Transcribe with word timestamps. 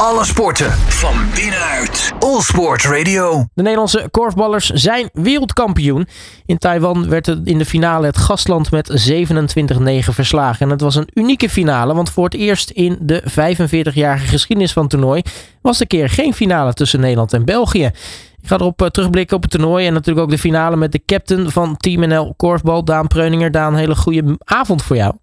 Alle 0.00 0.24
sporten 0.24 0.70
van 0.72 1.14
binnenuit. 1.34 2.12
All 2.18 2.40
Sport 2.40 2.82
Radio. 2.84 3.46
De 3.54 3.62
Nederlandse 3.62 4.08
korfballers 4.10 4.70
zijn 4.70 5.10
wereldkampioen. 5.12 6.08
In 6.46 6.58
Taiwan 6.58 7.08
werd 7.08 7.26
het 7.26 7.40
in 7.44 7.58
de 7.58 7.64
finale 7.64 8.06
het 8.06 8.16
gastland 8.16 8.70
met 8.70 9.10
27-9 9.10 9.34
verslagen. 9.98 10.66
En 10.66 10.70
het 10.70 10.80
was 10.80 10.94
een 10.94 11.08
unieke 11.14 11.48
finale, 11.48 11.94
want 11.94 12.10
voor 12.10 12.24
het 12.24 12.34
eerst 12.34 12.70
in 12.70 12.98
de 13.00 13.22
45-jarige 13.22 14.26
geschiedenis 14.26 14.72
van 14.72 14.82
het 14.82 14.90
toernooi 14.90 15.22
was 15.60 15.78
de 15.78 15.86
keer 15.86 16.08
geen 16.08 16.34
finale 16.34 16.72
tussen 16.72 17.00
Nederland 17.00 17.32
en 17.32 17.44
België. 17.44 17.84
Ik 18.42 18.48
ga 18.48 18.54
erop 18.54 18.82
uh, 18.82 18.88
terugblikken 18.88 19.36
op 19.36 19.42
het 19.42 19.50
toernooi 19.50 19.86
en 19.86 19.92
natuurlijk 19.92 20.26
ook 20.26 20.32
de 20.32 20.38
finale 20.38 20.76
met 20.76 20.92
de 20.92 21.02
captain 21.06 21.50
van 21.50 21.76
Team 21.76 22.08
NL 22.08 22.34
Korfbal, 22.36 22.84
Daan 22.84 23.06
Preuninger. 23.06 23.50
Daan, 23.50 23.74
hele 23.74 23.96
goede 23.96 24.38
avond 24.44 24.82
voor 24.82 24.96
jou. 24.96 25.14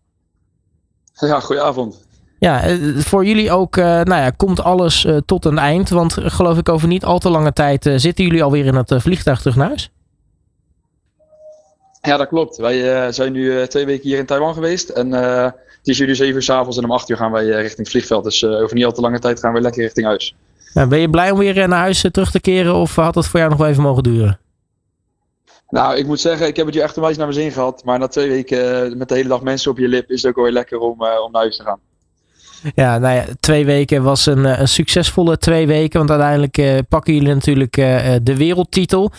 Ja, 1.14 1.40
goedenavond. 1.40 2.12
Ja, 2.44 2.64
eh, 2.64 2.78
voor 2.98 3.26
jullie 3.26 3.52
ook, 3.52 3.78
uh, 3.78 3.86
nou 3.86 4.22
ja, 4.22 4.30
komt 4.30 4.64
alles 4.64 5.06
uh, 5.06 5.18
tot 5.26 5.46
een 5.46 5.58
eind. 5.58 5.90
Want 5.90 6.14
geloof 6.20 6.58
ik 6.58 6.70
over 6.70 6.88
niet 6.88 7.06
al 7.06 7.20
te 7.20 7.30
lange 7.30 7.54
tijd 7.54 7.84
zitten 7.96 8.26
jullie 8.26 8.44
alweer 8.44 8.66
in 8.66 8.76
het 8.76 8.94
vliegtuig 8.98 9.40
terug 9.40 9.56
naar 9.56 9.68
huis. 9.68 9.92
Ja, 12.02 12.18
dat 12.18 12.28
klopt. 12.28 12.58
Wij 12.58 13.12
zijn 13.12 13.32
nu 13.32 13.68
twee 13.68 13.86
weken 13.86 14.10
hier 14.10 14.18
in 14.18 14.26
Taiwan 14.26 14.54
geweest. 14.54 14.90
En 14.90 15.12
het 15.12 15.54
is 15.84 15.98
jullie 15.98 16.16
zeven 16.16 16.36
uur 16.36 16.42
s'avonds 16.42 16.78
en 16.78 16.84
om 16.84 16.92
acht 16.92 17.10
uur 17.10 17.18
gaan 17.18 17.32
wij 17.32 17.46
richting 17.46 17.78
het 17.78 17.90
vliegveld. 17.90 18.24
Dus 18.24 18.46
over 18.46 18.76
niet 18.76 18.86
al 18.86 18.92
te 18.92 19.02
lange 19.02 19.20
tijd 19.20 19.40
gaan 19.40 19.54
we 19.54 19.62
lekker 19.62 19.82
richting 19.82 20.06
huis. 20.06 20.36
Ben 20.74 21.00
je 21.00 21.10
blij 21.10 21.32
om 21.32 21.38
weer 21.38 21.68
naar 21.68 21.80
huis 21.80 22.06
terug 22.12 22.32
te 22.32 22.42
keren 22.42 22.76
of 22.76 22.96
had 22.96 23.16
het 23.16 23.28
voor 23.28 23.40
jou 23.40 23.52
nog 23.52 23.60
wel 23.60 23.70
even 23.70 23.84
mogen 23.84 24.04
duren? 24.04 24.40
Nou, 25.70 25.98
ik 25.98 26.06
moet 26.06 26.20
zeggen, 26.20 26.48
ik 26.48 26.56
heb 26.56 26.66
het 26.66 26.76
hier 26.76 26.84
echt 26.84 26.96
een 26.96 27.04
wijs 27.04 27.18
naar 27.18 27.28
mijn 27.28 27.40
zin 27.40 27.52
gehad. 27.52 27.84
Maar 27.84 28.00
na 28.00 28.08
twee 28.08 28.30
weken 28.30 28.98
met 28.98 29.10
de 29.10 29.16
hele 29.16 29.30
dag 29.30 29.42
mensen 29.42 29.72
op 29.72 29.78
je 29.78 29.88
lip 29.88 30.10
is 30.10 30.22
het 30.22 30.30
ook 30.30 30.36
wel 30.36 30.46
weer 30.46 30.54
lekker 30.54 30.80
om, 30.80 30.92
om 30.92 31.32
naar 31.32 31.42
huis 31.42 31.58
te 31.58 31.64
gaan. 31.64 31.80
Ja, 32.76 32.98
nou 32.98 33.16
ja, 33.16 33.26
twee 33.40 33.66
weken 33.66 34.04
was 34.04 34.26
een, 34.26 34.60
een 34.62 34.68
succesvolle 34.68 35.38
twee 35.38 35.68
weken. 35.68 35.98
Want 35.98 36.10
uiteindelijk 36.10 36.58
uh, 36.58 36.80
pakken 36.90 37.14
jullie 37.14 37.34
natuurlijk 37.34 37.78
uh, 37.78 38.16
de 38.24 38.38
wereldtitel. 38.38 39.12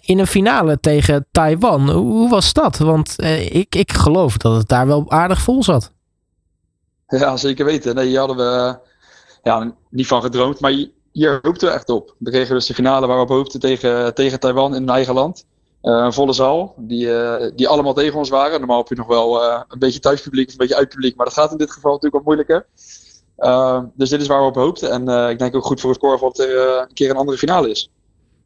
In 0.00 0.18
een 0.18 0.26
finale 0.26 0.80
tegen 0.80 1.26
Taiwan. 1.32 1.90
Hoe 1.90 2.30
was 2.30 2.52
dat? 2.52 2.78
Want 2.78 3.14
ik, 3.50 3.74
ik 3.74 3.92
geloof 3.92 4.36
dat 4.36 4.56
het 4.56 4.68
daar 4.68 4.86
wel 4.86 5.10
aardig 5.10 5.40
vol 5.40 5.62
zat. 5.62 5.92
Ja, 7.08 7.36
zeker 7.36 7.64
weten. 7.64 7.94
Nee, 7.94 8.06
hier 8.06 8.18
hadden 8.18 8.36
we 8.36 8.78
ja, 9.42 9.74
niet 9.90 10.06
van 10.06 10.22
gedroomd. 10.22 10.60
Maar 10.60 10.72
hier 11.12 11.38
hoopten 11.42 11.68
we 11.68 11.74
echt 11.74 11.88
op. 11.88 12.14
We 12.18 12.30
kregen 12.30 12.54
dus 12.54 12.66
de 12.66 12.74
finale 12.74 13.06
waar 13.06 13.16
we 13.16 13.22
op 13.22 13.28
hoopten 13.28 13.60
tegen, 13.60 14.14
tegen 14.14 14.40
Taiwan 14.40 14.74
in 14.74 14.88
eigen 14.88 15.14
land. 15.14 15.46
Uh, 15.86 15.92
een 15.92 16.12
volle 16.12 16.32
zaal, 16.32 16.74
die, 16.76 17.06
uh, 17.06 17.34
die 17.54 17.68
allemaal 17.68 17.94
tegen 17.94 18.18
ons 18.18 18.28
waren. 18.28 18.58
Normaal 18.58 18.78
heb 18.78 18.88
je 18.88 18.94
nog 18.94 19.06
wel 19.06 19.42
uh, 19.42 19.60
een 19.68 19.78
beetje 19.78 20.00
thuispubliek 20.00 20.50
een 20.50 20.56
beetje 20.56 20.76
uitpubliek, 20.76 21.16
maar 21.16 21.26
dat 21.26 21.34
gaat 21.34 21.50
in 21.50 21.56
dit 21.56 21.70
geval 21.70 21.92
natuurlijk 21.92 22.24
wat 22.24 22.36
moeilijker. 22.36 22.66
dus 23.94 24.08
dit 24.08 24.20
is 24.20 24.26
waar 24.26 24.40
we 24.40 24.46
op 24.46 24.54
hoopten. 24.54 24.90
En 24.90 25.30
ik 25.30 25.38
denk 25.38 25.54
ook 25.54 25.64
goed 25.64 25.80
voor 25.80 25.90
het 25.90 25.98
korfbal 25.98 26.32
dat 26.32 26.46
er 26.46 26.80
een 26.80 26.94
keer 26.94 27.10
een 27.10 27.16
andere 27.16 27.38
finale 27.38 27.70
is. 27.70 27.90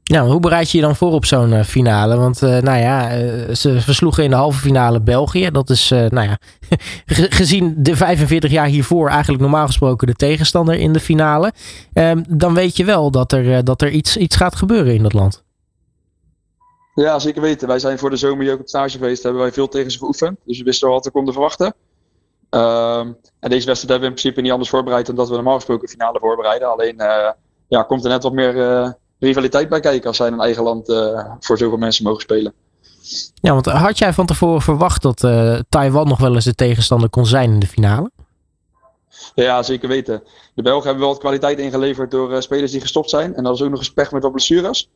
Ja, 0.02 0.26
hoe 0.26 0.40
bereid 0.40 0.70
je 0.70 0.78
je 0.78 0.84
dan 0.84 0.96
voor 0.96 1.12
op 1.12 1.24
zo'n 1.24 1.64
finale? 1.64 2.16
Want 2.16 2.40
nou 2.40 2.78
ja, 2.78 3.10
ze 3.54 3.80
versloegen 3.80 4.24
in 4.24 4.30
de 4.30 4.36
halve 4.36 4.60
finale 4.60 5.00
België. 5.00 5.50
Dat 5.50 5.70
is, 5.70 5.88
nou 5.88 6.22
ja, 6.22 6.38
gezien 7.40 7.74
de 7.78 7.96
45 7.96 8.50
jaar 8.50 8.66
hiervoor 8.66 9.08
eigenlijk 9.08 9.42
normaal 9.42 9.66
gesproken 9.66 10.06
de 10.06 10.14
tegenstander 10.14 10.74
in 10.74 10.92
de 10.92 11.00
finale. 11.00 11.52
Ehm, 11.92 12.22
dan 12.28 12.54
weet 12.54 12.76
je 12.76 12.84
wel 12.84 13.10
dat 13.10 13.32
er, 13.32 13.64
dat 13.64 13.82
er 13.82 13.90
iets, 13.90 14.16
iets 14.16 14.36
gaat 14.36 14.56
gebeuren 14.56 14.94
in 14.94 15.02
dat 15.02 15.12
land. 15.12 15.42
Ja, 17.00 17.18
zeker 17.18 17.42
weten. 17.42 17.68
Wij 17.68 17.78
zijn 17.78 17.98
voor 17.98 18.10
de 18.10 18.16
zomer 18.16 18.44
hier 18.44 18.52
ook 18.52 18.60
op 18.60 18.68
stage 18.68 18.98
geweest. 18.98 19.22
Hebben 19.22 19.40
wij 19.42 19.52
veel 19.52 19.68
tegen 19.68 19.90
ze 19.90 19.98
geoefend. 19.98 20.38
Dus 20.44 20.58
we 20.58 20.64
wisten 20.64 20.88
al 20.88 20.94
wat 20.94 21.06
er 21.06 21.12
konden 21.12 21.32
verwachten. 21.32 21.66
Um, 22.50 23.16
en 23.40 23.50
deze 23.50 23.66
wedstrijd 23.66 23.78
hebben 23.80 24.00
we 24.00 24.06
in 24.06 24.12
principe 24.12 24.40
niet 24.40 24.50
anders 24.50 24.70
voorbereid 24.70 25.06
dan 25.06 25.14
dat 25.14 25.28
we 25.28 25.34
normaal 25.34 25.54
gesproken 25.54 25.88
finale 25.88 26.18
voorbereiden. 26.18 26.72
Alleen 26.72 26.94
uh, 27.00 27.30
ja, 27.68 27.82
komt 27.82 28.04
er 28.04 28.10
net 28.10 28.22
wat 28.22 28.32
meer 28.32 28.56
uh, 28.56 28.90
rivaliteit 29.18 29.68
bij 29.68 29.80
kijken 29.80 30.08
als 30.08 30.16
zij 30.16 30.26
in 30.26 30.32
een 30.32 30.40
eigen 30.40 30.62
land 30.62 30.88
uh, 30.88 31.24
voor 31.40 31.58
zoveel 31.58 31.78
mensen 31.78 32.04
mogen 32.04 32.20
spelen. 32.20 32.52
Ja, 33.34 33.52
want 33.52 33.66
had 33.66 33.98
jij 33.98 34.12
van 34.12 34.26
tevoren 34.26 34.62
verwacht 34.62 35.02
dat 35.02 35.20
Taiwan 35.68 36.08
nog 36.08 36.18
wel 36.18 36.34
eens 36.34 36.44
de 36.44 36.54
tegenstander 36.54 37.10
kon 37.10 37.26
zijn 37.26 37.52
in 37.52 37.58
de 37.58 37.66
finale? 37.66 38.10
Ja, 39.34 39.62
zeker 39.62 39.88
weten. 39.88 40.22
De 40.54 40.62
Belgen 40.62 40.84
hebben 40.84 41.02
wel 41.02 41.12
wat 41.12 41.20
kwaliteit 41.20 41.58
ingeleverd 41.58 42.10
door 42.10 42.42
spelers 42.42 42.72
die 42.72 42.80
gestopt 42.80 43.10
zijn. 43.10 43.34
En 43.34 43.42
dat 43.42 43.54
is 43.54 43.62
ook 43.62 43.70
nog 43.70 43.78
eens 43.78 43.92
pech 43.92 44.12
met 44.12 44.22
wat 44.22 44.32
blessures. 44.32 44.88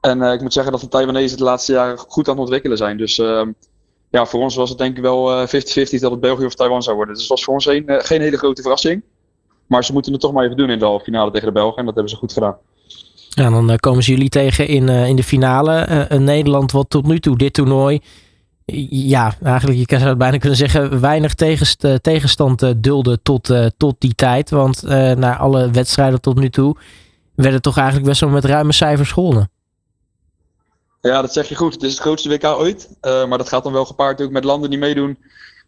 En 0.00 0.18
uh, 0.18 0.32
ik 0.32 0.40
moet 0.40 0.52
zeggen 0.52 0.72
dat 0.72 0.80
de 0.80 0.88
Taiwanese 0.88 1.36
de 1.36 1.44
laatste 1.44 1.72
jaren 1.72 1.98
goed 1.98 2.28
aan 2.28 2.34
het 2.34 2.42
ontwikkelen 2.42 2.76
zijn. 2.76 2.96
Dus 2.96 3.18
uh, 3.18 3.46
ja, 4.10 4.26
voor 4.26 4.40
ons 4.40 4.54
was 4.54 4.68
het 4.68 4.78
denk 4.78 4.96
ik 4.96 5.02
wel 5.02 5.46
50-50 5.46 5.50
dat 6.00 6.10
het 6.10 6.20
België 6.20 6.44
of 6.44 6.54
Taiwan 6.54 6.82
zou 6.82 6.96
worden. 6.96 7.14
Dus 7.14 7.22
het 7.22 7.32
was 7.32 7.44
voor 7.44 7.54
ons 7.54 7.66
een, 7.66 7.82
uh, 7.86 7.96
geen 7.98 8.20
hele 8.20 8.36
grote 8.36 8.62
verrassing. 8.62 9.02
Maar 9.66 9.84
ze 9.84 9.92
moeten 9.92 10.12
het 10.12 10.20
toch 10.20 10.32
maar 10.32 10.44
even 10.44 10.56
doen 10.56 10.70
in 10.70 10.78
de 10.78 10.84
halve 10.84 11.04
finale 11.04 11.30
tegen 11.30 11.46
de 11.46 11.52
Belgen. 11.52 11.78
En 11.78 11.84
dat 11.84 11.94
hebben 11.94 12.12
ze 12.12 12.18
goed 12.18 12.32
gedaan. 12.32 12.56
Ja, 13.28 13.50
dan 13.50 13.76
komen 13.76 14.02
ze 14.02 14.10
jullie 14.10 14.28
tegen 14.28 14.68
in, 14.68 14.88
in 14.88 15.16
de 15.16 15.22
finale. 15.22 15.84
een 16.08 16.24
Nederland 16.24 16.72
wat 16.72 16.90
tot 16.90 17.06
nu 17.06 17.20
toe 17.20 17.36
dit 17.36 17.52
toernooi... 17.52 18.00
Ja, 18.90 19.34
eigenlijk 19.42 19.90
je 19.90 19.96
zou 19.96 20.08
het 20.08 20.18
bijna 20.18 20.38
kunnen 20.38 20.58
zeggen... 20.58 21.00
weinig 21.00 21.34
tegenst, 21.34 21.86
tegenstand 22.02 22.82
dulde 22.82 23.22
tot, 23.22 23.54
tot 23.76 23.94
die 23.98 24.14
tijd. 24.14 24.50
Want 24.50 24.82
naar 25.16 25.36
alle 25.36 25.70
wedstrijden 25.70 26.20
tot 26.20 26.38
nu 26.38 26.50
toe... 26.50 26.76
werden 27.34 27.62
toch 27.62 27.76
eigenlijk 27.76 28.06
best 28.06 28.20
wel 28.20 28.30
met 28.30 28.44
ruime 28.44 28.72
cijfers 28.72 29.12
gewonnen. 29.12 29.50
Ja, 31.00 31.20
dat 31.20 31.32
zeg 31.32 31.48
je 31.48 31.54
goed. 31.54 31.72
Het 31.72 31.82
is 31.82 31.90
het 31.90 32.00
grootste 32.00 32.28
WK 32.28 32.44
ooit. 32.44 32.88
Uh, 33.02 33.26
maar 33.26 33.38
dat 33.38 33.48
gaat 33.48 33.62
dan 33.62 33.72
wel 33.72 33.84
gepaard 33.84 34.22
ook 34.22 34.30
met 34.30 34.44
landen 34.44 34.70
die 34.70 34.78
meedoen 34.78 35.18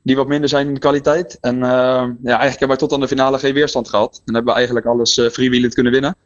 die 0.02 0.16
wat 0.16 0.26
minder 0.26 0.48
zijn 0.48 0.66
in 0.66 0.74
de 0.74 0.80
kwaliteit. 0.80 1.38
En 1.40 1.56
uh, 1.56 1.62
ja, 1.62 2.38
eigenlijk 2.38 2.58
hebben 2.58 2.68
wij 2.68 2.76
tot 2.76 2.92
aan 2.92 3.00
de 3.00 3.08
finale 3.08 3.38
geen 3.38 3.54
weerstand 3.54 3.88
gehad. 3.88 4.22
En 4.24 4.34
hebben 4.34 4.52
we 4.52 4.56
eigenlijk 4.58 4.86
alles 4.86 5.18
uh, 5.18 5.28
freewheelend 5.28 5.74
kunnen 5.74 5.92
winnen. 5.92 6.16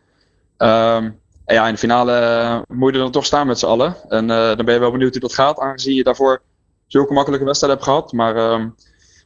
Ehm, 0.56 1.11
en 1.44 1.55
ja, 1.55 1.67
in 1.67 1.72
de 1.72 1.78
finale 1.78 2.65
moet 2.69 2.91
je 2.91 2.97
er 2.97 3.03
dan 3.03 3.12
toch 3.12 3.25
staan 3.25 3.47
met 3.47 3.59
z'n 3.59 3.67
allen. 3.67 3.97
En 4.09 4.27
dan 4.27 4.65
ben 4.65 4.75
je 4.75 4.81
wel 4.81 4.91
benieuwd 4.91 5.12
hoe 5.12 5.21
dat 5.21 5.34
gaat, 5.34 5.59
aangezien 5.59 5.94
je 5.94 6.03
daarvoor 6.03 6.43
zulke 6.87 7.12
makkelijke 7.12 7.44
wedstrijd 7.44 7.73
hebt 7.73 7.84
gehad. 7.84 8.12
Maar 8.12 8.37
ehm, 8.37 8.69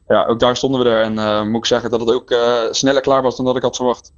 ja, 0.09 0.25
ook 0.25 0.41
daar 0.41 0.57
stonden 0.57 0.83
we 0.83 0.89
er. 0.89 1.03
En 1.03 1.49
moet 1.49 1.61
ik 1.61 1.67
zeggen 1.67 1.91
dat 1.91 2.01
het 2.01 2.11
ook 2.11 2.35
sneller 2.71 3.03
klaar 3.03 3.23
was 3.23 3.37
dan 3.37 3.45
dat 3.45 3.57
ik 3.57 3.63
had 3.63 3.77
verwacht. 3.77 4.13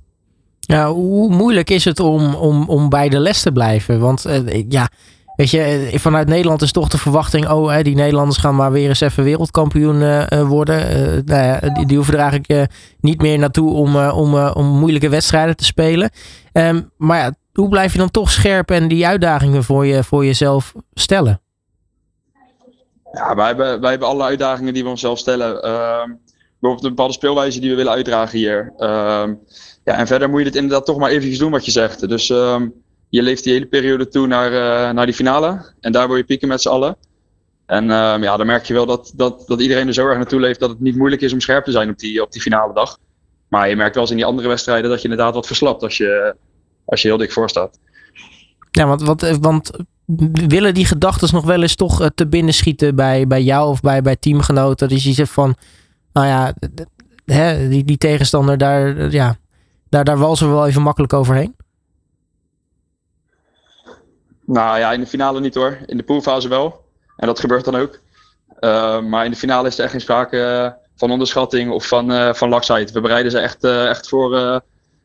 Ja, 0.60 0.92
hoe 0.92 1.28
moeilijk 1.28 1.70
is 1.70 1.84
het 1.84 2.00
om, 2.00 2.34
om, 2.34 2.68
om 2.68 2.88
bij 2.88 3.08
de 3.08 3.18
les 3.18 3.42
te 3.42 3.52
blijven? 3.52 4.00
Want 4.00 4.24
ja, 4.68 4.88
Weet 5.36 5.50
je, 5.50 5.88
eh, 5.92 5.98
vanuit 5.98 6.28
Nederland 6.28 6.62
is 6.62 6.72
toch 6.72 6.88
de 6.88 6.98
verwachting, 6.98 7.48
oh, 7.48 7.70
hè, 7.70 7.82
die 7.82 7.94
Nederlanders 7.94 8.38
gaan 8.38 8.56
maar 8.56 8.72
weer 8.72 8.88
eens 8.88 9.00
even 9.00 9.24
wereldkampioen 9.24 10.00
uh, 10.00 10.48
worden. 10.48 10.80
Uh, 10.80 11.22
nou 11.24 11.44
ja, 11.44 11.84
die, 11.84 11.96
hoeven 11.96 12.14
er 12.14 12.20
eigenlijk 12.20 12.70
niet 13.00 13.20
meer 13.20 13.38
naartoe 13.38 13.72
om, 13.72 13.96
om, 13.96 14.36
om 14.38 14.66
moeilijke 14.66 15.08
wedstrijden 15.08 15.56
te 15.56 15.64
spelen. 15.64 16.10
Um, 16.52 16.90
maar 16.96 17.18
ja, 17.18 17.32
hoe 17.52 17.68
blijf 17.68 17.92
je 17.92 17.98
dan 17.98 18.10
toch 18.10 18.30
scherp 18.30 18.70
en 18.70 18.88
die 18.88 19.06
uitdagingen 19.06 19.64
voor, 19.64 19.86
je, 19.86 20.04
voor 20.04 20.24
jezelf 20.24 20.72
stellen? 20.94 21.40
Ja, 23.12 23.34
wij 23.34 23.46
hebben, 23.46 23.80
wij 23.80 23.90
hebben 23.90 24.08
alle 24.08 24.24
uitdagingen 24.24 24.74
die 24.74 24.82
we 24.82 24.88
onszelf 24.88 25.18
stellen. 25.18 25.54
Uh, 25.54 26.14
bijvoorbeeld 26.60 26.84
een 26.84 26.88
bepaalde 26.88 27.12
speelwijze 27.12 27.60
die 27.60 27.70
we 27.70 27.76
willen 27.76 27.92
uitdragen 27.92 28.38
hier. 28.38 28.72
Uh, 28.78 29.24
ja, 29.84 29.98
en 29.98 30.06
verder 30.06 30.30
moet 30.30 30.40
je 30.40 30.46
het 30.46 30.56
inderdaad 30.56 30.86
toch 30.86 30.98
maar 30.98 31.10
eventjes 31.10 31.38
doen 31.38 31.50
wat 31.50 31.64
je 31.64 31.70
zegt. 31.70 32.08
Dus 32.08 32.30
ehm, 32.30 32.68
je 33.12 33.22
leeft 33.22 33.44
die 33.44 33.52
hele 33.52 33.66
periode 33.66 34.08
toe 34.08 34.26
naar, 34.26 34.52
uh, 34.52 34.94
naar 34.94 35.06
die 35.06 35.14
finale. 35.14 35.72
En 35.80 35.92
daar 35.92 36.06
wil 36.08 36.16
je 36.16 36.24
pieken 36.24 36.48
met 36.48 36.62
z'n 36.62 36.68
allen. 36.68 36.96
En 37.66 37.84
uh, 37.84 38.14
ja, 38.20 38.36
dan 38.36 38.46
merk 38.46 38.64
je 38.64 38.74
wel 38.74 38.86
dat, 38.86 39.12
dat, 39.16 39.44
dat 39.46 39.60
iedereen 39.60 39.86
er 39.86 39.92
zo 39.92 40.06
erg 40.06 40.16
naartoe 40.16 40.40
leeft 40.40 40.60
dat 40.60 40.70
het 40.70 40.80
niet 40.80 40.96
moeilijk 40.96 41.22
is 41.22 41.32
om 41.32 41.40
scherp 41.40 41.64
te 41.64 41.70
zijn 41.70 41.90
op 41.90 41.98
die, 41.98 42.22
op 42.22 42.32
die 42.32 42.40
finale 42.40 42.74
dag. 42.74 42.98
Maar 43.48 43.68
je 43.68 43.76
merkt 43.76 43.94
wel 43.94 44.02
eens 44.02 44.12
in 44.12 44.18
die 44.18 44.26
andere 44.26 44.48
wedstrijden 44.48 44.90
dat 44.90 45.02
je 45.02 45.08
inderdaad 45.08 45.34
wat 45.34 45.46
verslapt 45.46 45.82
als 45.82 45.96
je, 45.96 46.36
als 46.84 47.02
je 47.02 47.08
heel 47.08 47.16
dik 47.16 47.32
voor 47.32 47.48
staat. 47.48 47.78
Ja, 48.70 48.86
want, 48.86 49.02
want, 49.02 49.38
want 49.40 49.70
willen 50.46 50.74
die 50.74 50.86
gedachten 50.86 51.28
nog 51.32 51.44
wel 51.44 51.62
eens 51.62 51.74
toch 51.74 52.00
eh, 52.00 52.06
te 52.14 52.26
binnen 52.26 52.54
schieten 52.54 52.94
bij, 52.94 53.26
bij 53.26 53.42
jou 53.42 53.68
of 53.68 53.80
bij, 53.80 54.02
bij 54.02 54.16
teamgenoten? 54.16 54.88
Dus 54.88 55.04
je 55.04 55.12
zegt 55.12 55.32
van, 55.32 55.56
nou 56.12 56.26
ja, 56.26 56.54
hè, 57.24 57.68
die, 57.68 57.84
die 57.84 57.98
tegenstander, 57.98 58.58
daar, 58.58 59.10
ja, 59.10 59.36
daar, 59.88 60.04
daar 60.04 60.18
walsen 60.18 60.48
we 60.48 60.54
wel 60.54 60.66
even 60.66 60.82
makkelijk 60.82 61.12
overheen. 61.12 61.54
Nou 64.46 64.78
ja, 64.78 64.92
in 64.92 65.00
de 65.00 65.06
finale 65.06 65.40
niet 65.40 65.54
hoor. 65.54 65.78
In 65.86 65.96
de 65.96 66.02
poolfase 66.02 66.48
wel. 66.48 66.84
En 67.16 67.26
dat 67.26 67.40
gebeurt 67.40 67.64
dan 67.64 67.76
ook. 67.76 67.98
Uh, 68.60 69.00
maar 69.00 69.24
in 69.24 69.30
de 69.30 69.36
finale 69.36 69.68
is 69.68 69.78
er 69.78 69.82
echt 69.82 69.92
geen 69.92 70.00
sprake 70.00 70.36
uh, 70.36 70.70
van 70.96 71.10
onderschatting 71.10 71.70
of 71.70 71.86
van, 71.86 72.12
uh, 72.12 72.34
van 72.34 72.48
laksheid. 72.48 72.90
We 72.90 73.00
bereiden 73.00 73.32
ze 73.32 73.38
echt, 73.38 73.64
echt 73.64 74.08
voor 74.08 74.34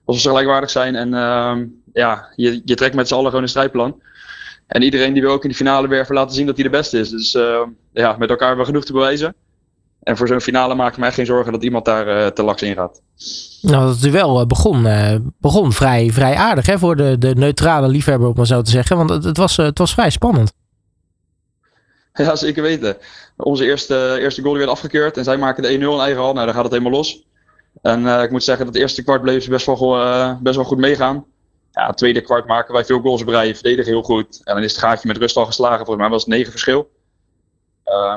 alsof 0.06 0.22
ze 0.22 0.28
gelijkwaardig 0.28 0.70
zijn. 0.70 0.96
En 0.96 1.14
ehm, 1.14 1.66
ja, 1.94 2.28
je, 2.36 2.62
je 2.66 2.76
trekt 2.76 2.96
met 2.96 3.08
z'n 3.08 3.14
allen 3.14 3.28
gewoon 3.28 3.44
een 3.44 3.50
strijdplan. 3.50 4.02
En 4.68 4.82
iedereen 4.82 5.14
die 5.14 5.22
wil 5.22 5.32
ook 5.32 5.44
in 5.44 5.50
de 5.50 5.56
finale 5.56 5.88
weer 5.88 6.06
laten 6.10 6.36
zien 6.36 6.46
dat 6.46 6.56
hij 6.56 6.64
de 6.64 6.70
beste 6.70 7.00
is. 7.00 7.10
Dus 7.10 7.32
ja, 7.94 8.16
met 8.18 8.30
elkaar 8.30 8.48
hebben 8.48 8.66
we 8.66 8.72
genoeg 8.72 8.86
te 8.86 8.94
bewijzen. 8.94 9.36
En 10.08 10.18
voor 10.18 10.28
zo'n 10.28 10.42
finale 10.42 10.76
maak 10.76 10.92
ik 10.92 10.98
mij 10.98 11.12
geen 11.12 11.26
zorgen 11.26 11.52
dat 11.52 11.64
iemand 11.64 11.86
daar 11.86 12.34
te 12.34 12.44
laks 12.44 12.62
in 12.62 12.76
gaat. 12.76 13.02
Nou, 13.62 13.86
dat 13.86 14.02
duel 14.02 14.40
eh, 14.40 14.46
begon, 14.46 14.86
uh, 14.86 15.16
begon 15.40 15.72
vrij, 15.72 16.10
vrij 16.12 16.36
aardig 16.36 16.66
hè, 16.66 16.80
voor 16.80 16.96
de, 16.96 17.18
de 17.18 17.36
neutrale 17.36 17.88
liefhebber, 17.88 18.28
om 18.28 18.34
maar 18.36 18.46
zo 18.46 18.62
te 18.62 18.72
zeggen. 18.72 18.98
Want 18.98 19.10
het, 19.10 19.24
het, 19.24 19.38
was, 19.38 19.58
eh, 19.58 19.66
het 19.66 19.78
was 19.78 19.94
vrij 19.94 20.10
spannend. 20.10 20.52
Ja, 22.14 22.36
zeker 22.36 22.64
weten. 22.64 22.98
Onze 23.36 23.66
eerste, 23.66 24.18
eerste 24.20 24.42
goal 24.42 24.58
werd 24.58 24.70
afgekeurd 24.70 25.18
en 25.18 25.24
zij 25.24 25.38
maken 25.38 25.64
de 25.64 25.70
1-0 25.70 25.72
in 25.72 26.00
eigen 26.00 26.22
hal. 26.22 26.34
Nou, 26.34 26.46
dan 26.46 26.56
gaat 26.56 26.64
het 26.64 26.72
helemaal 26.72 26.92
los. 26.92 27.24
En 27.82 28.06
ik 28.06 28.32
moet 28.32 28.44
zeggen, 28.44 28.66
dat 28.66 28.76
eerste 28.76 29.04
kwart 29.04 29.22
bleef 29.22 29.44
ze 29.44 29.50
best 29.50 29.66
wel, 29.66 30.38
best 30.42 30.56
wel 30.56 30.66
goed 30.66 30.78
meegaan. 30.78 31.26
Ja, 31.72 31.88
het 31.88 31.98
tweede 31.98 32.22
kwart 32.22 32.48
maken 32.48 32.74
wij 32.74 32.86
veel 32.86 33.00
goals 33.00 33.24
breien, 33.24 33.56
verdedigen 33.56 33.92
heel 33.92 34.02
goed. 34.02 34.42
En 34.44 34.54
dan 34.54 34.64
is 34.64 34.72
het 34.72 34.82
gaatje 34.82 35.08
met 35.08 35.18
rust 35.18 35.38
al 35.38 35.46
geslagen. 35.46 35.78
Volgens 35.86 35.98
mij 35.98 36.10
was 36.10 36.22
het 36.22 36.34
negen 36.34 36.52
verschil. 36.52 36.90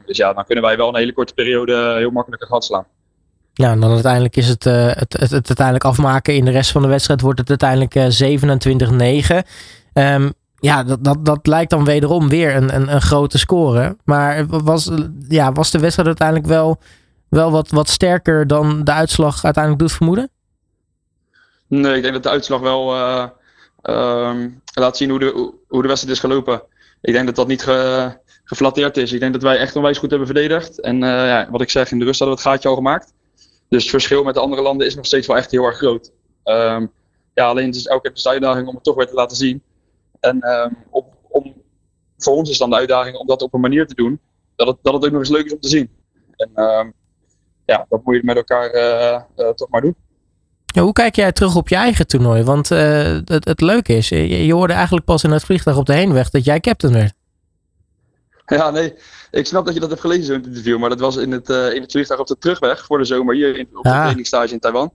Dus 0.07 0.17
ja, 0.17 0.33
dan 0.33 0.45
kunnen 0.45 0.65
wij 0.65 0.77
wel 0.77 0.89
een 0.89 0.97
hele 0.97 1.13
korte 1.13 1.35
periode 1.35 1.95
heel 1.97 2.11
makkelijk 2.11 2.43
een 2.43 2.49
gat 2.49 2.65
slaan. 2.65 2.87
Ja, 3.53 3.71
en 3.71 3.81
dan 3.81 3.93
uiteindelijk 3.93 4.37
is 4.37 4.49
het, 4.49 4.67
uh, 4.67 4.87
het, 4.87 5.13
het, 5.13 5.31
het, 5.31 5.47
uiteindelijk 5.47 5.85
afmaken. 5.85 6.35
In 6.35 6.45
de 6.45 6.51
rest 6.51 6.71
van 6.71 6.83
de 6.83 6.89
wedstrijd 6.89 7.21
wordt 7.21 7.39
het 7.39 7.49
uiteindelijk 7.49 7.95
uh, 7.95 9.35
27-9. 9.35 9.47
Um, 9.95 10.33
ja, 10.61 10.83
dat, 10.83 11.05
dat, 11.05 11.25
dat 11.25 11.47
lijkt 11.47 11.71
dan 11.71 11.85
wederom 11.85 12.29
weer 12.29 12.57
een, 12.57 12.75
een, 12.75 12.95
een 12.95 13.03
grote 13.03 13.39
score. 13.39 13.97
Maar 14.05 14.47
was, 14.47 14.91
ja, 15.29 15.53
was 15.53 15.71
de 15.71 15.79
wedstrijd 15.79 16.09
uiteindelijk 16.09 16.49
wel, 16.49 16.79
wel 17.29 17.51
wat, 17.51 17.71
wat 17.71 17.89
sterker 17.89 18.47
dan 18.47 18.85
de 18.85 18.93
uitslag 18.93 19.45
uiteindelijk 19.45 19.83
doet 19.83 19.97
vermoeden? 19.97 20.31
Nee, 21.67 21.97
ik 21.97 22.03
denk 22.03 22.15
dat 22.15 22.23
de 22.23 22.31
uitslag 22.31 22.61
wel 22.61 22.97
uh, 22.97 23.27
um, 23.83 24.63
laat 24.75 24.97
zien 24.97 25.11
hoe 25.11 25.19
de, 25.19 25.53
hoe 25.69 25.83
de 25.83 25.89
wedstrijd 25.89 26.17
is 26.17 26.21
gelopen. 26.21 26.63
Ik 27.01 27.13
denk 27.13 27.27
dat 27.27 27.37
dat 27.37 27.49
niet 27.49 27.63
ge, 27.63 28.13
geflatteerd 28.51 28.97
is. 28.97 29.13
Ik 29.13 29.21
denk 29.21 29.33
dat 29.33 29.43
wij 29.43 29.59
echt 29.59 29.77
onwijs 29.77 29.99
goed 29.99 30.11
hebben 30.11 30.29
verdedigd. 30.29 30.81
En 30.81 30.95
uh, 30.95 31.09
ja, 31.09 31.49
wat 31.51 31.61
ik 31.61 31.71
zeg, 31.71 31.91
in 31.91 31.99
de 31.99 32.05
rust 32.05 32.19
hadden 32.19 32.37
we 32.37 32.43
het 32.43 32.53
gaatje 32.53 32.69
al 32.69 32.75
gemaakt. 32.75 33.13
Dus 33.69 33.83
het 33.83 33.91
verschil 33.91 34.25
met 34.25 34.35
de 34.35 34.41
andere 34.41 34.63
landen 34.63 34.87
is 34.87 34.95
nog 34.95 35.07
steeds 35.07 35.27
wel 35.27 35.37
echt 35.37 35.51
heel 35.51 35.65
erg 35.65 35.77
groot. 35.77 36.13
Um, 36.45 36.93
ja, 37.35 37.47
alleen 37.47 37.69
is 37.69 37.87
elke 37.87 38.13
keer 38.13 38.23
de 38.23 38.29
uitdaging 38.29 38.69
om 38.69 38.75
het 38.75 38.85
toch 38.85 38.95
weer 38.95 39.07
te 39.07 39.15
laten 39.15 39.37
zien. 39.37 39.63
En 40.21 40.45
op, 40.91 41.15
om, 41.29 41.55
voor 42.19 42.35
ons 42.35 42.51
is 42.51 42.59
dan 42.59 42.71
de 42.71 42.77
uitdaging 42.77 43.17
om 43.17 43.27
dat 43.27 43.43
op 43.43 43.55
een 43.55 43.61
manier 43.61 43.87
te 43.87 43.95
doen 43.95 44.21
dat 44.57 44.67
het, 44.67 44.77
dat 44.83 44.95
het 44.95 45.05
ook 45.05 45.11
nog 45.11 45.21
eens 45.21 45.31
leuk 45.31 45.45
is 45.45 45.53
om 45.53 45.61
te 45.61 45.69
zien. 45.69 45.91
En 46.37 46.51
um, 46.63 46.93
ja, 47.65 47.87
dat 47.89 48.05
moet 48.05 48.15
je 48.15 48.25
met 48.25 48.37
elkaar 48.37 48.75
uh, 48.75 49.21
uh, 49.37 49.49
toch 49.49 49.69
maar 49.69 49.81
doen. 49.81 49.95
Hoe 50.81 50.93
kijk 50.93 51.17
jij 51.17 51.33
terug 51.33 51.57
op 51.57 51.69
je 51.69 51.77
eigen 51.77 52.07
toernooi? 52.07 52.43
Want 52.43 52.69
het, 52.69 53.45
het 53.45 53.61
leuke 53.61 53.93
is, 53.93 54.09
je, 54.09 54.47
je, 54.47 54.53
hoorde 54.53 54.73
eigenlijk 54.73 55.05
pas 55.05 55.25
in 55.25 55.31
het 55.31 55.45
vliegtuig 55.45 55.77
op 55.77 55.87
de 55.87 55.95
heenweg 55.95 56.31
dat 56.31 56.45
jij 56.45 56.61
captain 56.61 56.95
werd. 56.95 57.15
Ja, 58.59 58.71
nee. 58.71 58.95
Ik 59.31 59.47
snap 59.47 59.65
dat 59.65 59.75
je 59.75 59.81
dat 59.81 59.89
hebt 59.89 60.01
gelezen 60.01 60.35
in 60.35 60.41
het 60.41 60.49
interview, 60.49 60.79
maar 60.79 60.89
dat 60.89 61.01
was 61.01 61.17
in 61.17 61.33
het, 61.33 61.51
uh, 61.51 61.75
in 61.75 61.83
het 61.83 61.91
vliegtuig 61.91 62.21
op 62.21 62.27
de 62.27 62.39
terugweg 62.39 62.85
voor 62.85 62.99
de 62.99 63.05
zomer 63.05 63.35
hier 63.35 63.57
in, 63.57 63.69
op 63.73 63.83
de 63.83 63.89
ah. 63.89 63.99
trainingstage 63.99 64.53
in 64.53 64.59
Taiwan. 64.59 64.93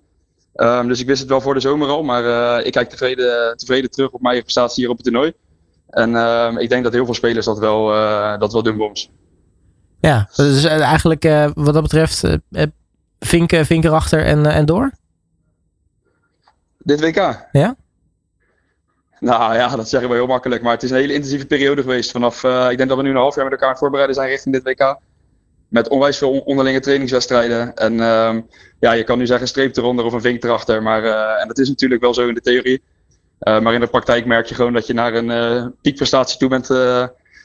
Um, 0.55 0.87
dus 0.87 0.99
ik 0.99 1.07
wist 1.07 1.19
het 1.19 1.29
wel 1.29 1.41
voor 1.41 1.53
de 1.53 1.59
zomer 1.59 1.87
al, 1.87 2.03
maar 2.03 2.23
uh, 2.23 2.65
ik 2.65 2.71
kijk 2.71 2.89
tevreden, 2.89 3.57
tevreden 3.57 3.91
terug 3.91 4.11
op 4.11 4.21
mijn 4.21 4.41
prestatie 4.41 4.83
hier 4.83 4.91
op 4.91 4.97
het 4.97 5.05
toernooi. 5.05 5.33
En 5.89 6.11
uh, 6.11 6.53
ik 6.57 6.69
denk 6.69 6.83
dat 6.83 6.93
heel 6.93 7.05
veel 7.05 7.13
spelers 7.13 7.45
dat 7.45 7.59
wel, 7.59 7.95
uh, 7.95 8.37
dat 8.37 8.53
wel 8.53 8.63
doen 8.63 8.77
bij 8.77 8.87
ons. 8.87 9.09
Ja, 9.99 10.29
dus 10.35 10.63
eigenlijk 10.63 11.23
wat 11.53 11.73
dat 11.73 11.81
betreft 11.81 12.23
vinken, 13.19 13.65
vinken 13.65 13.89
erachter 13.89 14.25
en, 14.25 14.45
en 14.45 14.65
door? 14.65 14.91
Dit 16.77 17.01
WK? 17.01 17.47
Ja? 17.51 17.75
Nou 19.25 19.55
ja, 19.55 19.75
dat 19.75 19.89
zeggen 19.89 20.09
we 20.09 20.15
heel 20.15 20.27
makkelijk. 20.27 20.61
Maar 20.61 20.73
het 20.73 20.83
is 20.83 20.89
een 20.89 20.97
hele 20.97 21.13
intensieve 21.13 21.45
periode 21.45 21.81
geweest. 21.81 22.11
Vanaf, 22.11 22.43
uh, 22.43 22.67
ik 22.69 22.77
denk 22.77 22.89
dat 22.89 22.97
we 22.97 23.03
nu 23.03 23.09
een 23.09 23.15
half 23.15 23.35
jaar 23.35 23.43
met 23.43 23.53
elkaar 23.53 23.69
aan 23.69 23.77
voorbereiden 23.77 24.15
zijn 24.15 24.29
richting 24.29 24.55
dit 24.55 24.63
WK. 24.63 24.99
Met 25.67 25.87
onwijs 25.87 26.17
veel 26.17 26.39
onderlinge 26.39 26.79
trainingswedstrijden. 26.79 27.75
En 27.75 27.93
uh, 27.93 28.35
ja, 28.79 28.91
je 28.91 29.03
kan 29.03 29.17
nu 29.17 29.25
zeggen 29.25 29.47
streep 29.47 29.77
eronder 29.77 30.05
of 30.05 30.13
een 30.13 30.21
vink 30.21 30.43
erachter. 30.43 30.83
Maar, 30.83 31.03
uh, 31.03 31.41
en 31.41 31.47
dat 31.47 31.57
is 31.57 31.69
natuurlijk 31.69 32.01
wel 32.01 32.13
zo 32.13 32.27
in 32.27 32.33
de 32.33 32.41
theorie. 32.41 32.81
Uh, 33.41 33.59
maar 33.59 33.73
in 33.73 33.79
de 33.79 33.87
praktijk 33.87 34.25
merk 34.25 34.45
je 34.45 34.55
gewoon 34.55 34.73
dat 34.73 34.87
je 34.87 34.93
naar 34.93 35.13
een 35.13 35.73
piekprestatie 35.81 36.37
toe 36.37 36.49
bent, 36.49 36.67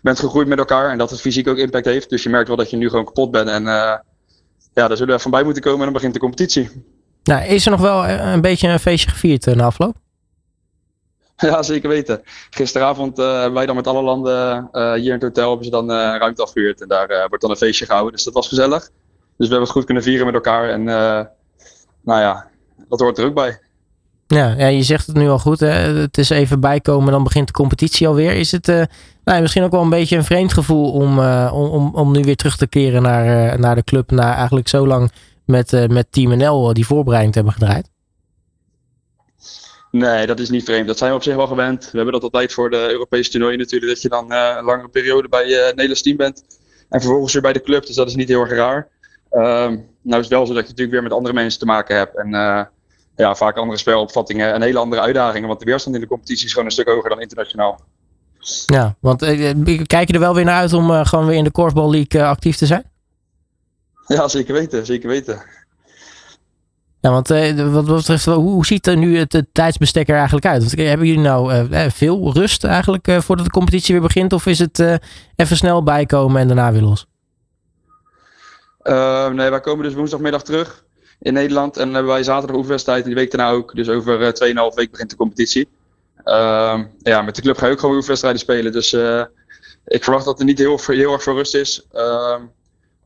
bent 0.02 0.18
gegroeid 0.18 0.48
met 0.48 0.58
elkaar. 0.58 0.90
En 0.90 0.98
dat 0.98 1.10
het 1.10 1.20
fysiek 1.20 1.48
ook 1.48 1.56
impact 1.56 1.84
heeft. 1.84 2.10
Dus 2.10 2.22
je 2.22 2.28
merkt 2.28 2.48
wel 2.48 2.56
dat 2.56 2.70
je 2.70 2.76
nu 2.76 2.88
gewoon 2.88 3.04
kapot 3.04 3.30
bent. 3.30 3.48
En 3.48 3.62
ja, 3.62 4.02
daar 4.74 4.96
zullen 4.96 5.14
we 5.14 5.20
van 5.20 5.30
bij 5.30 5.42
moeten 5.42 5.62
komen 5.62 5.78
en 5.78 5.84
dan 5.84 5.94
begint 5.94 6.14
de 6.14 6.20
competitie. 6.20 6.70
Nou, 7.22 7.44
is 7.44 7.64
er 7.64 7.70
nog 7.70 7.80
wel 7.80 8.08
een 8.08 8.40
beetje 8.40 8.68
een 8.68 8.78
feestje 8.78 9.10
gevierd 9.10 9.46
na 9.46 9.64
afloop? 9.64 9.96
Ja, 11.48 11.62
zeker 11.62 11.88
weten. 11.88 12.22
Gisteravond 12.50 13.16
hebben 13.16 13.52
wij 13.52 13.66
dan 13.66 13.76
met 13.76 13.86
alle 13.86 14.02
landen 14.02 14.68
uh, 14.72 14.92
hier 14.92 15.06
in 15.06 15.12
het 15.12 15.22
hotel 15.22 15.48
hebben 15.48 15.64
ze 15.64 15.70
dan 15.70 15.90
uh, 15.90 15.96
ruimte 15.96 16.42
afgehuurd. 16.42 16.80
En 16.80 16.88
daar 16.88 17.26
wordt 17.28 17.40
dan 17.40 17.50
een 17.50 17.56
feestje 17.56 17.84
gehouden. 17.84 18.12
Dus 18.12 18.24
dat 18.24 18.34
was 18.34 18.48
gezellig. 18.48 18.80
Dus 18.80 18.90
we 19.36 19.44
hebben 19.44 19.60
het 19.60 19.70
goed 19.70 19.84
kunnen 19.84 20.02
vieren 20.02 20.26
met 20.26 20.34
elkaar. 20.34 20.68
En 20.68 20.84
nou 22.04 22.20
ja, 22.20 22.46
dat 22.88 23.00
hoort 23.00 23.18
er 23.18 23.24
ook 23.24 23.34
bij. 23.34 23.58
Ja, 24.26 24.54
ja, 24.58 24.66
je 24.66 24.82
zegt 24.82 25.06
het 25.06 25.16
nu 25.16 25.28
al 25.28 25.38
goed. 25.38 25.60
Hè? 25.60 25.66
Het 26.00 26.18
is 26.18 26.30
even 26.30 26.60
bijkomen, 26.60 27.12
dan 27.12 27.24
begint 27.24 27.46
de 27.46 27.52
competitie 27.52 28.08
alweer. 28.08 28.32
Is 28.32 28.52
het 28.52 28.66
nou, 29.24 29.40
misschien 29.40 29.62
ook 29.62 29.70
wel 29.70 29.82
een 29.82 29.90
beetje 29.90 30.16
een 30.16 30.24
vreemd 30.24 30.52
gevoel 30.52 30.92
om, 30.92 31.18
om, 31.48 31.94
om 31.94 32.12
nu 32.12 32.22
weer 32.22 32.36
terug 32.36 32.56
te 32.56 32.66
keren 32.66 33.02
naar, 33.02 33.58
naar 33.58 33.74
de 33.74 33.84
club. 33.84 34.10
Na 34.10 34.34
eigenlijk 34.34 34.68
zo 34.68 34.86
lang 34.86 35.10
met, 35.44 35.88
met 35.88 36.06
Team 36.10 36.36
NL 36.36 36.72
die 36.72 36.86
voorbereiding 36.86 37.34
hebben 37.34 37.52
gedraaid? 37.52 37.90
Nee, 39.90 40.26
dat 40.26 40.40
is 40.40 40.50
niet 40.50 40.64
vreemd. 40.64 40.86
Dat 40.86 40.98
zijn 40.98 41.10
we 41.10 41.16
op 41.16 41.22
zich 41.22 41.34
wel 41.34 41.46
gewend. 41.46 41.84
We 41.84 41.96
hebben 41.96 42.12
dat 42.12 42.22
altijd 42.22 42.52
voor 42.52 42.70
de 42.70 42.88
Europese 42.90 43.30
toernooien 43.30 43.58
natuurlijk. 43.58 43.92
Dat 43.92 44.02
je 44.02 44.08
dan 44.08 44.32
uh, 44.32 44.54
een 44.58 44.64
langere 44.64 44.88
periode 44.88 45.28
bij 45.28 45.46
uh, 45.46 45.56
het 45.56 45.74
Nederlands 45.74 46.02
team 46.02 46.16
bent. 46.16 46.44
En 46.88 47.00
vervolgens 47.00 47.32
weer 47.32 47.42
bij 47.42 47.52
de 47.52 47.62
club. 47.62 47.86
Dus 47.86 47.94
dat 47.94 48.08
is 48.08 48.14
niet 48.14 48.28
heel 48.28 48.40
erg 48.40 48.50
raar. 48.50 48.88
Uh, 49.32 49.40
nou 49.40 49.80
is 50.02 50.16
het 50.16 50.28
wel 50.28 50.46
zo 50.46 50.54
dat 50.54 50.62
je 50.62 50.68
natuurlijk 50.68 50.90
weer 50.90 51.02
met 51.02 51.12
andere 51.12 51.34
mensen 51.34 51.60
te 51.60 51.66
maken 51.66 51.96
hebt. 51.96 52.16
En 52.16 52.26
uh, 52.26 52.62
ja, 53.16 53.34
vaak 53.34 53.56
andere 53.56 53.78
spelopvattingen 53.78 54.52
en 54.52 54.62
hele 54.62 54.78
andere 54.78 55.02
uitdagingen. 55.02 55.48
Want 55.48 55.60
de 55.60 55.66
weerstand 55.66 55.94
in 55.94 56.00
de 56.00 56.08
competitie 56.08 56.46
is 56.46 56.50
gewoon 56.52 56.66
een 56.66 56.72
stuk 56.72 56.88
hoger 56.88 57.10
dan 57.10 57.20
internationaal. 57.20 57.80
Ja, 58.66 58.96
want 59.00 59.24
kijk 59.86 60.08
je 60.08 60.12
er 60.12 60.20
wel 60.20 60.34
weer 60.34 60.44
naar 60.44 60.60
uit 60.60 60.72
om 60.72 61.04
gewoon 61.04 61.26
weer 61.26 61.36
in 61.36 61.44
de 61.44 61.50
Korfbal 61.50 61.90
League 61.90 62.24
actief 62.24 62.56
te 62.56 62.66
zijn? 62.66 62.84
Ja, 64.06 64.28
zeker 64.28 64.54
weten. 64.54 64.86
Zeker 64.86 65.08
weten. 65.08 65.42
Ja, 67.00 67.10
want 67.10 67.30
uh, 67.30 67.72
wat 67.72 67.86
betreft, 67.86 68.24
hoe, 68.24 68.34
hoe 68.34 68.66
ziet 68.66 68.86
er 68.86 68.96
nu 68.96 69.18
het, 69.18 69.44
tijdsbestek 69.52 70.08
er 70.08 70.16
eigenlijk 70.16 70.46
uit? 70.46 70.58
Want, 70.58 70.88
hebben 70.88 71.06
jullie 71.06 71.22
nou 71.22 71.54
uh, 71.54 71.84
veel 71.88 72.32
rust 72.32 72.64
eigenlijk 72.64 73.08
uh, 73.08 73.20
voordat 73.20 73.44
de 73.44 73.50
competitie 73.50 73.94
weer 73.94 74.02
begint? 74.02 74.32
Of 74.32 74.46
is 74.46 74.58
het 74.58 75.00
even 75.36 75.56
snel 75.56 75.82
bijkomen 75.82 76.40
en 76.40 76.46
daarna 76.46 76.72
weer 76.72 76.82
los? 76.82 77.06
nee, 79.32 79.50
wij 79.50 79.60
komen 79.60 79.84
dus 79.84 79.94
woensdagmiddag 79.94 80.42
terug 80.42 80.84
in 81.20 81.32
Nederland. 81.32 81.76
En 81.76 81.94
hebben 81.94 82.12
wij 82.12 82.22
zaterdag 82.22 82.56
oefenwedstrijd 82.56 83.02
en 83.02 83.06
die 83.06 83.18
week 83.18 83.30
daarna 83.30 83.50
ook. 83.50 83.74
Dus 83.74 83.88
over 83.88 84.18
2,5 84.18 84.74
week 84.74 84.90
begint 84.90 85.10
de 85.10 85.16
competitie. 85.16 85.68
Ehm, 86.24 86.84
ja, 86.98 87.22
met 87.22 87.34
de 87.36 87.42
club 87.42 87.58
ga 87.58 87.66
je 87.66 87.72
ook 87.72 87.80
gewoon 87.80 87.94
oefenwedstrijden 87.94 88.40
spelen. 88.40 88.72
Dus 88.72 88.92
ik 89.86 90.04
verwacht 90.04 90.24
dat 90.24 90.38
er 90.38 90.44
niet 90.44 90.58
heel, 90.58 90.80
heel 90.86 91.12
erg 91.12 91.22
veel 91.22 91.34
rust 91.34 91.54
is. 91.54 91.86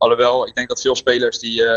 Alhoewel, 0.04 0.46
ik 0.46 0.54
denk 0.54 0.68
dat 0.68 0.80
veel 0.80 0.96
spelers 0.96 1.38
die 1.38 1.62
uh, 1.62 1.68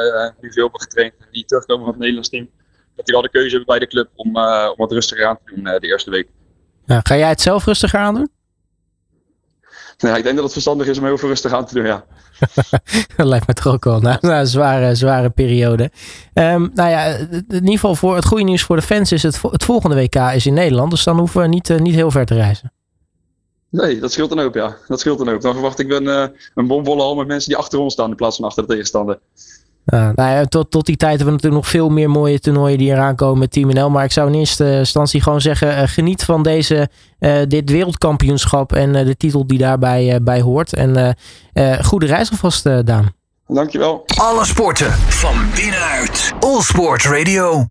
nu 0.41 0.51
veel 0.51 0.63
hebben 0.63 0.81
getraind 0.81 1.13
en 1.19 1.27
die 1.31 1.45
terugkomen 1.45 1.83
van 1.83 1.89
het 1.89 1.99
Nederlands 1.99 2.29
team, 2.29 2.49
dat 2.95 3.05
die 3.05 3.13
wel 3.13 3.23
de 3.23 3.29
keuze 3.29 3.55
hebben 3.55 3.65
bij 3.65 3.79
de 3.79 3.87
club 3.87 4.09
om, 4.15 4.37
uh, 4.37 4.67
om 4.69 4.75
wat 4.77 4.91
rustiger 4.91 5.25
aan 5.25 5.37
te 5.45 5.55
doen 5.55 5.67
uh, 5.67 5.79
de 5.79 5.87
eerste 5.87 6.09
week. 6.09 6.27
Ga 6.85 7.17
jij 7.17 7.29
het 7.29 7.41
zelf 7.41 7.65
rustiger 7.65 7.99
aan 7.99 8.13
doen? 8.13 8.29
Nou, 9.97 10.17
ik 10.17 10.23
denk 10.23 10.35
dat 10.35 10.43
het 10.43 10.53
verstandig 10.53 10.87
is 10.87 10.97
om 10.97 11.05
heel 11.05 11.17
veel 11.17 11.29
rustig 11.29 11.53
aan 11.53 11.65
te 11.65 11.73
doen, 11.73 11.85
ja. 11.85 12.05
dat 13.17 13.25
lijkt 13.25 13.47
me 13.47 13.53
toch 13.53 13.73
ook 13.73 13.83
wel 13.83 13.99
nou, 13.99 14.17
een 14.21 14.47
zware, 14.47 14.95
zware 14.95 15.29
periode. 15.29 15.91
Um, 16.33 16.71
nou 16.73 16.89
ja, 16.89 17.05
in 17.05 17.45
ieder 17.49 17.69
geval 17.69 17.95
voor 17.95 18.15
het 18.15 18.25
goede 18.25 18.43
nieuws 18.43 18.63
voor 18.63 18.75
de 18.75 18.81
fans 18.81 19.11
is 19.11 19.23
het, 19.23 19.41
het 19.41 19.63
volgende 19.63 19.95
WK 19.95 20.15
is 20.15 20.45
in 20.45 20.53
Nederland. 20.53 20.91
Dus 20.91 21.03
dan 21.03 21.17
hoeven 21.17 21.41
we 21.41 21.47
niet, 21.47 21.79
niet 21.79 21.95
heel 21.95 22.11
ver 22.11 22.25
te 22.25 22.33
reizen. 22.33 22.71
Nee, 23.69 23.99
dat 23.99 24.11
scheelt 24.11 24.29
dan 24.29 24.39
ook, 24.39 24.53
ja. 24.53 24.77
Dat 24.87 24.99
scheelt 24.99 25.17
dan 25.17 25.29
ook. 25.29 25.41
Dan 25.41 25.53
verwacht 25.53 25.79
ik 25.79 25.91
een, 25.91 26.03
uh, 26.03 26.25
een 26.55 26.67
bomvolle 26.67 27.01
hal 27.01 27.15
met 27.15 27.27
mensen 27.27 27.49
die 27.49 27.57
achter 27.57 27.79
ons 27.79 27.93
staan 27.93 28.09
in 28.09 28.15
plaats 28.15 28.35
van 28.35 28.45
achter 28.45 28.67
de 28.67 28.73
tegenstander. 28.73 29.19
nou 29.85 30.13
ja, 30.15 30.45
tot, 30.45 30.71
tot 30.71 30.85
die 30.85 30.97
tijd 30.97 31.17
hebben 31.17 31.27
we 31.27 31.33
natuurlijk 31.33 31.63
nog 31.63 31.71
veel 31.71 31.89
meer 31.89 32.09
mooie 32.09 32.39
toernooien 32.39 32.77
die 32.77 32.91
eraan 32.91 33.15
komen 33.15 33.39
met 33.39 33.51
Team 33.51 33.73
NL. 33.73 33.89
Maar 33.89 34.03
ik 34.03 34.11
zou 34.11 34.27
in 34.27 34.39
eerste 34.39 34.77
instantie 34.77 35.21
gewoon 35.21 35.41
zeggen, 35.41 35.67
uh, 35.67 35.83
geniet 35.85 36.23
van 36.23 36.43
deze, 36.43 36.89
uh, 37.19 37.41
dit 37.47 37.69
wereldkampioenschap 37.69 38.73
en 38.73 38.93
de 38.93 39.17
titel 39.17 39.47
die 39.47 39.57
daarbij 39.57 40.23
bij 40.23 40.41
hoort. 40.41 40.73
En 40.73 41.15
goede 41.83 42.05
reis 42.05 42.31
alvast, 42.31 42.63
Daan. 42.63 43.15
Dankjewel. 43.47 44.03
Alle 44.15 44.45
sporten 44.45 44.91
van 44.91 45.35
binnenuit. 45.55 46.33
All 46.39 46.61
Sport 46.61 47.03
Radio. 47.03 47.65